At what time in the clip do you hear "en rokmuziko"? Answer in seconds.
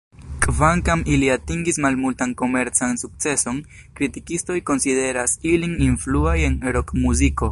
6.51-7.49